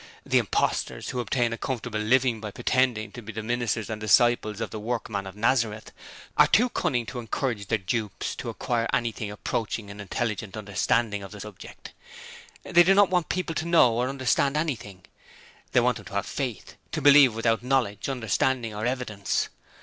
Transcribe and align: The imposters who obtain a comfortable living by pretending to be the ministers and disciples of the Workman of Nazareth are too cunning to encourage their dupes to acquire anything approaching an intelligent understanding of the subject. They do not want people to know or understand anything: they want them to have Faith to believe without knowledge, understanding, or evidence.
The 0.25 0.39
imposters 0.39 1.11
who 1.11 1.19
obtain 1.19 1.53
a 1.53 1.59
comfortable 1.59 1.99
living 1.99 2.41
by 2.41 2.49
pretending 2.49 3.11
to 3.11 3.21
be 3.21 3.31
the 3.31 3.43
ministers 3.43 3.87
and 3.87 4.01
disciples 4.01 4.59
of 4.59 4.71
the 4.71 4.79
Workman 4.79 5.27
of 5.27 5.35
Nazareth 5.35 5.91
are 6.37 6.47
too 6.47 6.69
cunning 6.69 7.05
to 7.05 7.19
encourage 7.19 7.67
their 7.67 7.77
dupes 7.77 8.33
to 8.37 8.49
acquire 8.49 8.87
anything 8.93 9.29
approaching 9.29 9.91
an 9.91 9.99
intelligent 9.99 10.57
understanding 10.57 11.21
of 11.21 11.31
the 11.33 11.39
subject. 11.39 11.93
They 12.63 12.81
do 12.81 12.95
not 12.95 13.11
want 13.11 13.29
people 13.29 13.53
to 13.53 13.65
know 13.67 13.93
or 13.93 14.09
understand 14.09 14.57
anything: 14.57 15.05
they 15.71 15.81
want 15.81 15.97
them 15.97 16.05
to 16.05 16.13
have 16.13 16.25
Faith 16.25 16.77
to 16.93 16.99
believe 17.03 17.35
without 17.35 17.61
knowledge, 17.61 18.09
understanding, 18.09 18.73
or 18.73 18.87
evidence. 18.87 19.49